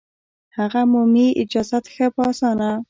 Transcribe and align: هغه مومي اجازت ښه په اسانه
هغه 0.57 0.81
مومي 0.91 1.27
اجازت 1.41 1.85
ښه 1.93 2.07
په 2.15 2.21
اسانه 2.31 2.71